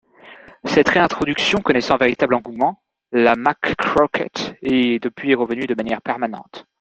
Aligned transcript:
Cette 0.65 0.89
réintroduction 0.89 1.59
connaissant 1.61 1.93
un 1.93 1.97
véritable 1.97 2.33
engouement, 2.33 2.81
la 3.11 3.35
McKroket 3.35 4.57
est 4.63 4.97
depuis 4.97 5.35
revenue 5.35 5.67
de 5.67 5.75
manière 5.75 6.01
permanente. 6.01 6.65